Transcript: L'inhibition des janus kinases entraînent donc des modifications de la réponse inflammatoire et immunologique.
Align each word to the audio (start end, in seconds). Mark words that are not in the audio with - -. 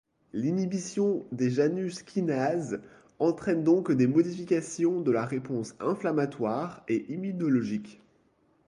L'inhibition 0.33 1.27
des 1.31 1.51
janus 1.51 2.01
kinases 2.01 2.79
entraînent 3.19 3.63
donc 3.63 3.91
des 3.91 4.07
modifications 4.07 4.99
de 4.99 5.11
la 5.11 5.25
réponse 5.25 5.75
inflammatoire 5.79 6.83
et 6.87 7.05
immunologique. 7.13 8.01